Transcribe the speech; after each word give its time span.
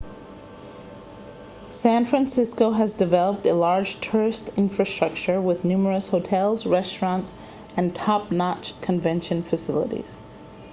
san 1.69 2.05
francisco 2.07 2.71
has 2.71 2.95
developed 2.95 3.45
a 3.45 3.53
large 3.53 4.01
tourist 4.01 4.49
infrastructure 4.57 5.39
with 5.39 5.63
numerous 5.63 6.07
hotels 6.07 6.65
restaurants 6.65 7.35
and 7.77 7.93
top-notch 7.93 8.73
convention 8.81 9.43
facilities 9.43 10.17